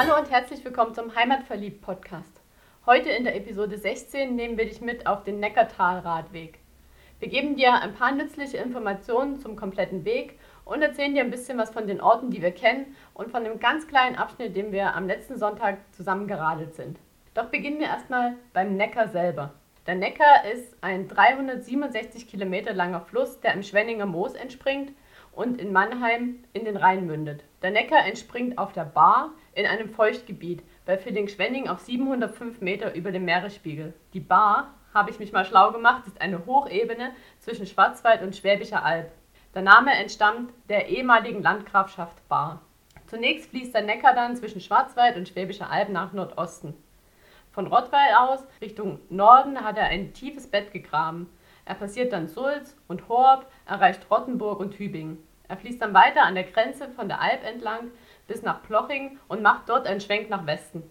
[0.00, 2.40] Hallo und herzlich willkommen zum Heimatverliebt Podcast.
[2.86, 6.60] Heute in der Episode 16 nehmen wir dich mit auf den Neckartal-Radweg.
[7.18, 11.58] Wir geben dir ein paar nützliche Informationen zum kompletten Weg und erzählen dir ein bisschen
[11.58, 14.94] was von den Orten, die wir kennen und von dem ganz kleinen Abschnitt, den wir
[14.94, 17.00] am letzten Sonntag zusammen geradelt sind.
[17.34, 19.54] Doch beginnen wir erstmal beim Neckar selber.
[19.88, 24.92] Der Neckar ist ein 367 Kilometer langer Fluss, der im Schwenninger Moos entspringt
[25.38, 27.44] und in Mannheim in den Rhein mündet.
[27.62, 33.12] Der Neckar entspringt auf der Bar in einem Feuchtgebiet bei Villingen-Schwenning auf 705 Meter über
[33.12, 33.94] dem Meeresspiegel.
[34.14, 38.84] Die Bar, habe ich mich mal schlau gemacht, ist eine Hochebene zwischen Schwarzwald und Schwäbischer
[38.84, 39.12] Alb.
[39.54, 42.60] Der Name entstammt der ehemaligen Landgrafschaft Bar.
[43.06, 46.74] Zunächst fließt der Neckar dann zwischen Schwarzwald und Schwäbischer Alb nach Nordosten.
[47.52, 51.30] Von Rottweil aus Richtung Norden hat er ein tiefes Bett gegraben.
[51.64, 55.27] Er passiert dann Sulz und Horb, erreicht Rottenburg und Tübingen.
[55.48, 57.90] Er fließt dann weiter an der Grenze von der Alb entlang
[58.26, 60.82] bis nach Ploching und macht dort einen Schwenk nach Westen.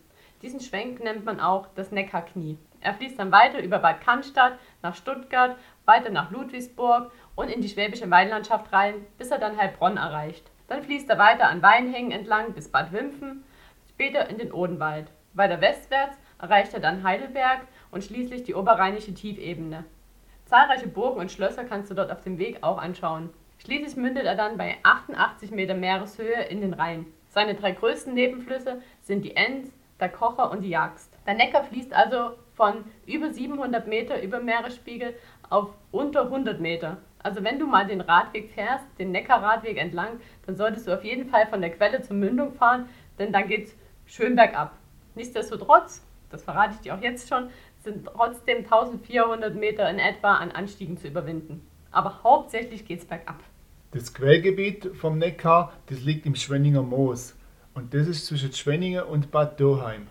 [0.41, 2.57] Diesen Schwenk nennt man auch das Neckarknie.
[2.81, 7.69] Er fließt dann weiter über Bad Cannstatt nach Stuttgart, weiter nach Ludwigsburg und in die
[7.69, 10.51] Schwäbische Weinlandschaft rein, bis er dann Heilbronn erreicht.
[10.67, 13.43] Dann fließt er weiter an Weinhängen entlang bis Bad Wimpfen,
[13.89, 15.11] später in den Odenwald.
[15.33, 19.85] Weiter westwärts erreicht er dann Heidelberg und schließlich die oberrheinische Tiefebene.
[20.45, 23.31] Zahlreiche Burgen und Schlösser kannst du dort auf dem Weg auch anschauen.
[23.67, 27.05] Schließlich mündet er dann bei 88 Meter Meereshöhe in den Rhein.
[27.27, 31.11] Seine drei größten Nebenflüsse sind die Enz, der Kocher und die Jagst.
[31.25, 35.15] Der Neckar fließt also von über 700 Meter über Meeresspiegel
[35.49, 36.95] auf unter 100 Meter.
[37.21, 41.29] Also wenn du mal den Radweg fährst, den Neckarradweg entlang, dann solltest du auf jeden
[41.29, 42.87] Fall von der Quelle zur Mündung fahren,
[43.19, 44.77] denn dann geht's schön bergab.
[45.13, 47.49] Nichtsdestotrotz das verrate ich dir auch jetzt schon,
[47.83, 51.67] sind trotzdem 1400 Meter in etwa an Anstiegen zu überwinden.
[51.91, 53.43] Aber hauptsächlich geht es bergab.
[53.91, 57.35] Das Quellgebiet vom Neckar, das liegt im Schwenninger Moos
[57.73, 60.07] und das ist zwischen Schwenningen und Bad Dürheim.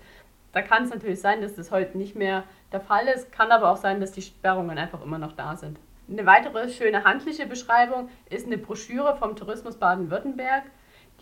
[0.53, 3.71] da kann es natürlich sein, dass das heute nicht mehr der Fall ist, kann aber
[3.71, 5.79] auch sein, dass die Sperrungen einfach immer noch da sind.
[6.09, 10.63] Eine weitere schöne handliche Beschreibung ist eine Broschüre vom Tourismus Baden-Württemberg.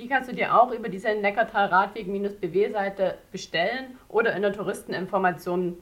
[0.02, 5.78] Die kannst du dir auch über diese Neckartal-Radweg-BW-Seite bestellen oder in der Touristeninformation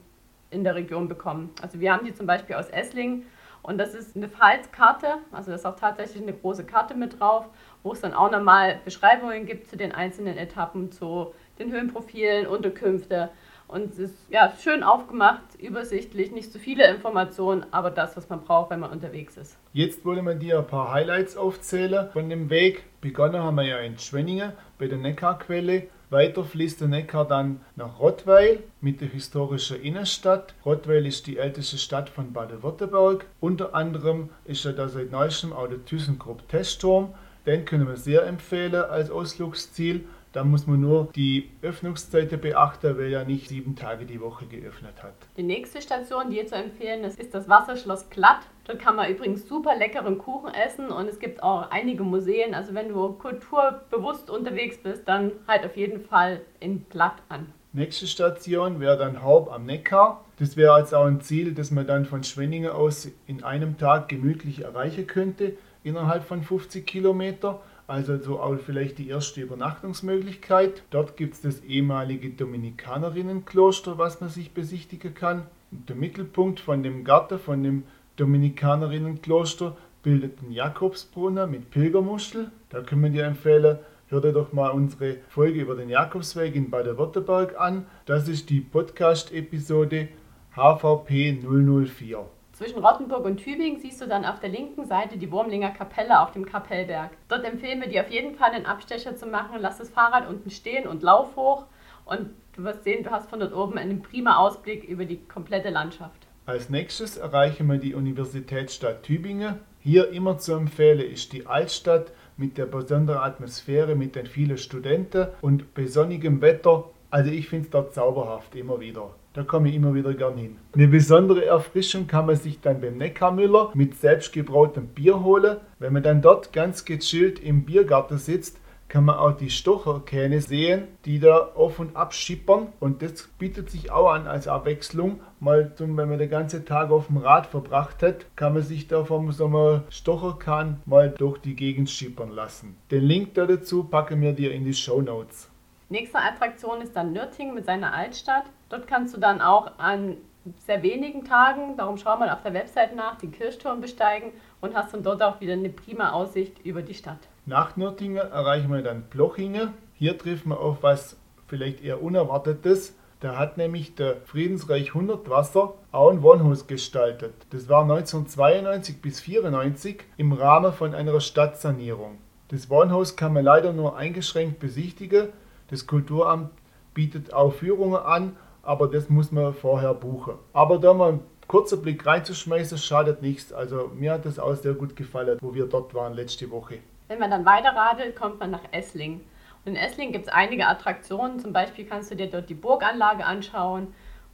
[0.50, 1.48] in der Region bekommen.
[1.62, 3.24] Also wir haben die zum Beispiel aus Esslingen
[3.62, 7.46] und das ist eine Falzkarte, also da ist auch tatsächlich eine große Karte mit drauf,
[7.82, 13.30] wo es dann auch nochmal Beschreibungen gibt zu den einzelnen Etappen, zu den Höhenprofilen, Unterkünfte
[13.70, 18.42] und es ist ja, schön aufgemacht, übersichtlich, nicht so viele Informationen, aber das, was man
[18.42, 19.56] braucht, wenn man unterwegs ist.
[19.72, 22.84] Jetzt wollen wir dir ein paar Highlights aufzählen von dem Weg.
[23.00, 25.88] Begonnen haben wir ja in Schwenningen bei der Neckarquelle.
[26.10, 30.54] Weiter fließt der Neckar dann nach Rottweil mit der historischen Innenstadt.
[30.66, 33.26] Rottweil ist die älteste Stadt von Baden-Württemberg.
[33.38, 37.14] Unter anderem ist ja da seit neuestem auch der ThyssenKrupp-Testturm.
[37.46, 40.04] Den können wir sehr empfehlen als Ausflugsziel.
[40.32, 45.02] Da muss man nur die Öffnungszeiten beachten, weil er nicht sieben Tage die Woche geöffnet
[45.02, 45.14] hat.
[45.36, 48.42] Die nächste Station, die zu empfehlen ist, ist das Wasserschloss Glatt.
[48.64, 52.54] Dort kann man übrigens super leckeren Kuchen essen und es gibt auch einige Museen.
[52.54, 57.52] Also wenn du kulturbewusst unterwegs bist, dann halt auf jeden Fall in Glatt an.
[57.72, 60.24] Nächste Station wäre dann Haub am Neckar.
[60.38, 64.08] Das wäre jetzt auch ein Ziel, das man dann von Schwenningen aus in einem Tag
[64.08, 70.84] gemütlich erreichen könnte, innerhalb von 50 Kilometer also so auch vielleicht die erste Übernachtungsmöglichkeit.
[70.90, 75.42] Dort gibt es das ehemalige Dominikanerinnenkloster, was man sich besichtigen kann.
[75.72, 77.82] Und der Mittelpunkt von dem Garten, von dem
[78.16, 82.52] Dominikanerinnenkloster, bildet ein Jakobsbrunnen mit Pilgermuschel.
[82.68, 83.78] Da können wir dir empfehlen,
[84.08, 87.86] hör dir doch mal unsere Folge über den Jakobsweg in Baden-Württemberg an.
[88.06, 90.08] Das ist die Podcast-Episode
[90.54, 92.39] HVP 004.
[92.60, 96.32] Zwischen Rottenburg und Tübingen siehst du dann auf der linken Seite die Wurmlinger Kapelle auf
[96.32, 97.12] dem Kapellberg.
[97.28, 99.56] Dort empfehlen wir dir auf jeden Fall einen Abstecher zu machen.
[99.60, 101.64] Lass das Fahrrad unten stehen und lauf hoch
[102.04, 105.70] und du wirst sehen, du hast von dort oben einen prima Ausblick über die komplette
[105.70, 106.26] Landschaft.
[106.44, 109.60] Als nächstes erreichen wir die Universitätsstadt Tübingen.
[109.78, 115.28] Hier immer zu empfehlen ist die Altstadt mit der besonderen Atmosphäre, mit den vielen Studenten
[115.40, 116.90] und bei sonnigem Wetter.
[117.08, 119.14] Also ich finde es dort zauberhaft immer wieder.
[119.32, 120.56] Da komme ich immer wieder gern hin.
[120.74, 125.58] Eine besondere Erfrischung kann man sich dann beim Neckarmüller mit selbstgebrautem Bier holen.
[125.78, 130.88] Wenn man dann dort ganz gechillt im Biergarten sitzt, kann man auch die Stocherkähne sehen,
[131.04, 132.72] die da auf und ab schippern.
[132.80, 135.20] Und das bietet sich auch an als Abwechslung.
[135.38, 138.88] Mal zum, wenn man den ganzen Tag auf dem Rad verbracht hat, kann man sich
[138.88, 142.76] da vom so einem Stocherkahn mal durch die Gegend schippern lassen.
[142.90, 145.49] Den Link dazu packen wir dir in die Show Notes.
[145.90, 148.44] Nächste Attraktion ist dann Nürtingen mit seiner Altstadt.
[148.68, 150.18] Dort kannst du dann auch an
[150.58, 154.94] sehr wenigen Tagen, darum schau mal auf der Website nach, den Kirchturm besteigen und hast
[154.94, 157.18] dann dort auch wieder eine prima Aussicht über die Stadt.
[157.44, 159.74] Nach Nürtingen erreichen wir dann Blochingen.
[159.94, 161.16] Hier treffen wir auf was
[161.48, 162.96] vielleicht eher Unerwartetes.
[163.18, 167.34] Da hat nämlich der Friedensreich 100 Wasser auch ein Wohnhaus gestaltet.
[167.50, 172.18] Das war 1992 bis 1994 im Rahmen von einer Stadtsanierung.
[172.46, 175.30] Das Wohnhaus kann man leider nur eingeschränkt besichtigen,
[175.70, 176.50] das Kulturamt
[176.94, 180.34] bietet auch Führungen an, aber das muss man vorher buchen.
[180.52, 183.52] Aber da mal einen kurzen Blick reinzuschmeißen, schadet nichts.
[183.52, 186.78] Also mir hat das auch sehr gut gefallen, wo wir dort waren letzte Woche.
[187.08, 189.20] Wenn man dann weiter radelt, kommt man nach Essling.
[189.64, 191.38] Und in Essling gibt es einige Attraktionen.
[191.38, 193.88] Zum Beispiel kannst du dir dort die Burganlage anschauen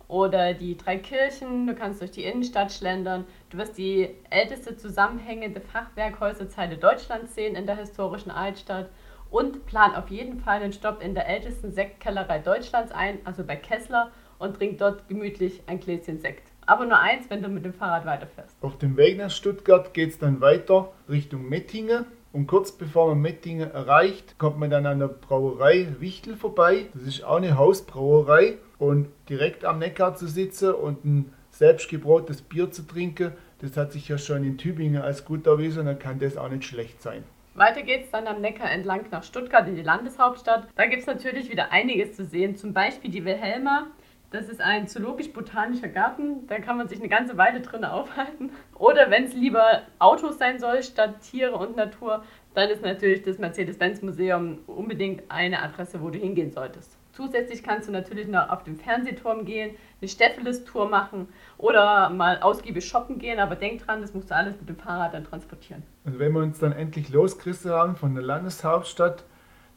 [0.08, 1.66] oder die drei Kirchen.
[1.66, 3.24] Du kannst durch die Innenstadt schlendern.
[3.50, 8.88] Du wirst die älteste zusammenhängende Fachwerkhäuserzeile Deutschlands sehen in der historischen Altstadt
[9.30, 13.56] und plan auf jeden Fall einen Stopp in der ältesten Sektkellerei Deutschlands ein, also bei
[13.56, 16.50] Kessler, und trink dort gemütlich ein Gläschen Sekt.
[16.66, 18.56] Aber nur eins, wenn du mit dem Fahrrad weiterfährst.
[18.60, 22.06] Auf dem Weg nach Stuttgart geht es dann weiter Richtung Mettingen.
[22.32, 26.86] Und kurz bevor man Mettingen erreicht, kommt man dann an der Brauerei Wichtel vorbei.
[26.92, 28.58] Das ist auch eine Hausbrauerei.
[28.78, 34.08] Und direkt am Neckar zu sitzen und ein selbstgebrautes Bier zu trinken, das hat sich
[34.08, 35.86] ja schon in Tübingen als gut erwiesen.
[35.86, 37.24] Dann kann das auch nicht schlecht sein.
[37.56, 40.68] Weiter geht's dann am Neckar entlang nach Stuttgart in die Landeshauptstadt.
[40.76, 43.86] Da gibt es natürlich wieder einiges zu sehen, zum Beispiel die Wilhelma.
[44.30, 48.50] Das ist ein zoologisch-botanischer Garten, da kann man sich eine ganze Weile drin aufhalten.
[48.74, 53.38] Oder wenn es lieber Autos sein soll statt Tiere und Natur, dann ist natürlich das
[53.38, 56.95] Mercedes-Benz-Museum unbedingt eine Adresse, wo du hingehen solltest.
[57.16, 62.86] Zusätzlich kannst du natürlich noch auf den Fernsehturm gehen, eine Stepheles-Tour machen oder mal ausgiebig
[62.86, 65.82] shoppen gehen, aber denk dran, das musst du alles mit dem Fahrrad dann transportieren.
[66.04, 69.24] Und wenn wir uns dann endlich losgerissen haben von der Landeshauptstadt,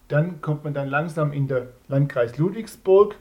[0.09, 3.15] dann kommt man dann langsam in den Landkreis Ludwigsburg.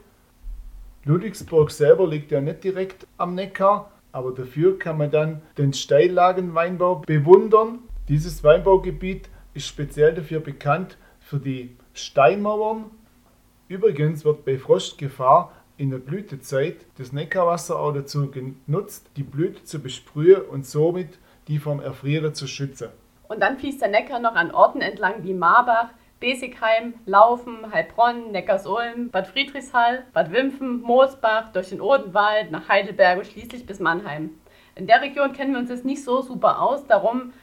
[1.05, 6.95] Ludwigsburg selber liegt ja nicht direkt am Neckar, aber dafür kann man dann den Steillagenweinbau
[7.05, 7.79] bewundern.
[8.09, 12.91] Dieses Weinbaugebiet ist speziell dafür bekannt für die Steinmauern.
[13.69, 19.79] Übrigens wird bei Frostgefahr in der Blütezeit das Neckarwasser auch dazu genutzt, die Blüte zu
[19.79, 22.89] besprühen und somit die vom Erfrieren zu schützen.
[23.27, 29.11] Und dann fließt der Neckar noch an Orten entlang wie Marbach, Besigheim, Laufen, Heilbronn, Neckarsulm,
[29.11, 34.31] Bad Friedrichshall, Bad Wimpfen, Moosbach, durch den Odenwald, nach Heidelberg und schließlich bis Mannheim.
[34.73, 37.33] In der Region kennen wir uns jetzt nicht so super aus, darum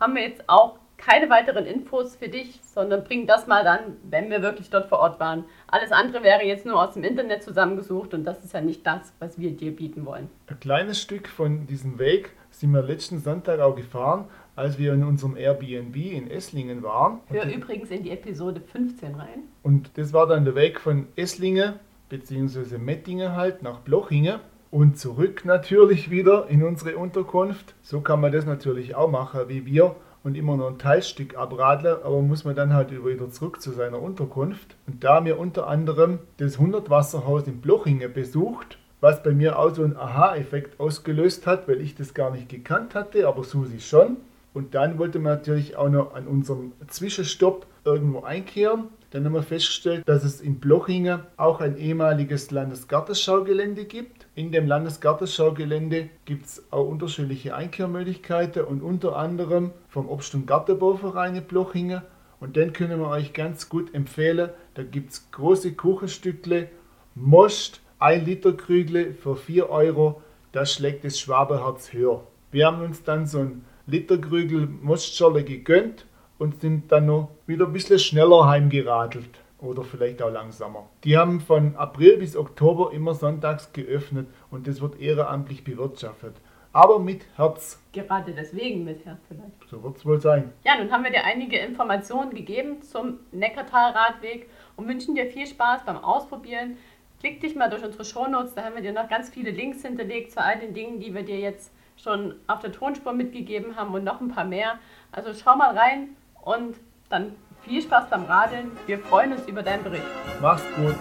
[0.00, 4.30] haben wir jetzt auch keine weiteren Infos für dich, sondern bringen das mal dann, wenn
[4.30, 5.44] wir wirklich dort vor Ort waren.
[5.66, 9.12] Alles andere wäre jetzt nur aus dem Internet zusammengesucht und das ist ja nicht das,
[9.18, 10.30] was wir dir bieten wollen.
[10.46, 15.04] Ein kleines Stück von diesem Weg sind wir letzten Sonntag auch gefahren, als wir in
[15.04, 17.20] unserem Airbnb in Esslingen waren.
[17.26, 19.42] Hör übrigens in die Episode 15 rein.
[19.62, 21.74] Und das war dann der Weg von Esslingen
[22.08, 22.78] bzw.
[22.78, 27.74] Mettingen halt nach Blochingen und zurück natürlich wieder in unsere Unterkunft.
[27.82, 31.98] So kann man das natürlich auch machen wie wir und immer noch ein Teilstück abradeln,
[32.02, 34.74] aber muss man dann halt wieder zurück zu seiner Unterkunft.
[34.86, 39.58] Und da haben wir unter anderem das 100 Wasserhaus in Blochingen besucht, was bei mir
[39.58, 43.80] auch so einen Aha-Effekt ausgelöst hat, weil ich das gar nicht gekannt hatte, aber Susi
[43.80, 44.16] schon.
[44.54, 48.84] Und dann wollte man natürlich auch noch an unserem Zwischenstopp irgendwo einkehren.
[49.10, 54.23] Dann haben wir festgestellt, dass es in Blochingen auch ein ehemaliges Landesgartenschaugelände gibt.
[54.36, 61.36] In dem Landesgartenschaugelände gibt es auch unterschiedliche Einkehrmöglichkeiten und unter anderem vom Obst- und Gartenbauverein
[61.36, 62.02] in Blochingen.
[62.40, 64.50] Und den können wir euch ganz gut empfehlen.
[64.74, 66.68] Da gibt es große Kuchenstückle,
[67.14, 70.20] Most, 1 Liter Krügle für 4 Euro.
[70.50, 72.26] Das schlägt das Schwaberherz höher.
[72.50, 76.06] Wir haben uns dann so ein Literkrügel Mostschorle gegönnt
[76.38, 80.88] und sind dann noch wieder ein bisschen schneller heimgeradelt oder vielleicht auch langsamer.
[81.04, 86.36] Die haben von April bis Oktober immer sonntags geöffnet und das wird ehrenamtlich bewirtschaftet.
[86.72, 87.80] Aber mit Herz.
[87.92, 89.70] Gerade deswegen mit Herz vielleicht.
[89.70, 90.52] So wird es wohl sein.
[90.64, 95.84] Ja, nun haben wir dir einige Informationen gegeben zum Neckartal-Radweg und wünschen dir viel Spaß
[95.86, 96.76] beim Ausprobieren.
[97.20, 100.32] Klick dich mal durch unsere Shownotes, da haben wir dir noch ganz viele Links hinterlegt
[100.32, 104.04] zu all den Dingen, die wir dir jetzt schon auf der Tonspur mitgegeben haben und
[104.04, 104.78] noch ein paar mehr.
[105.12, 106.76] Also schau mal rein und
[107.08, 108.70] dann viel Spaß beim Radeln.
[108.86, 110.04] Wir freuen uns über deinen Bericht.
[110.40, 110.94] Mach's gut.